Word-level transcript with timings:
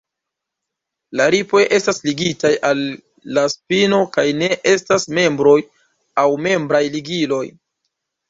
La 1.19 1.25
ripoj 1.35 1.59
estas 1.77 1.99
ligitaj 2.05 2.51
al 2.69 2.79
la 3.37 3.43
spino 3.55 3.99
kaj 4.17 4.25
ne 4.39 4.49
estas 4.73 5.05
membroj 5.19 5.57
aŭ 6.23 6.27
membraj 6.47 6.83
ligiloj. 6.97 7.43